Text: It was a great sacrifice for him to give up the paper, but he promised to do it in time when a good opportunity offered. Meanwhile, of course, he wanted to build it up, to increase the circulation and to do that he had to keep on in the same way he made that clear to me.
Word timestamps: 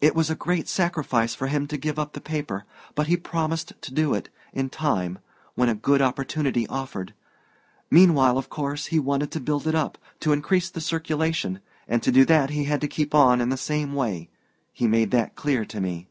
It 0.00 0.14
was 0.14 0.30
a 0.30 0.36
great 0.36 0.68
sacrifice 0.68 1.34
for 1.34 1.48
him 1.48 1.66
to 1.66 1.76
give 1.76 1.98
up 1.98 2.12
the 2.12 2.20
paper, 2.20 2.64
but 2.94 3.08
he 3.08 3.16
promised 3.16 3.72
to 3.80 3.92
do 3.92 4.14
it 4.14 4.28
in 4.52 4.70
time 4.70 5.18
when 5.56 5.68
a 5.68 5.74
good 5.74 6.00
opportunity 6.00 6.68
offered. 6.68 7.14
Meanwhile, 7.90 8.38
of 8.38 8.48
course, 8.48 8.86
he 8.86 9.00
wanted 9.00 9.32
to 9.32 9.40
build 9.40 9.66
it 9.66 9.74
up, 9.74 9.98
to 10.20 10.32
increase 10.32 10.70
the 10.70 10.80
circulation 10.80 11.58
and 11.88 12.00
to 12.04 12.12
do 12.12 12.24
that 12.26 12.50
he 12.50 12.66
had 12.66 12.80
to 12.80 12.86
keep 12.86 13.12
on 13.12 13.40
in 13.40 13.48
the 13.48 13.56
same 13.56 13.94
way 13.94 14.28
he 14.72 14.86
made 14.86 15.10
that 15.10 15.34
clear 15.34 15.64
to 15.64 15.80
me. 15.80 16.06